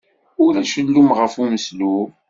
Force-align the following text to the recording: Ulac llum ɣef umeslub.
Ulac 0.43 0.71
llum 0.87 1.09
ɣef 1.19 1.33
umeslub. 1.43 2.09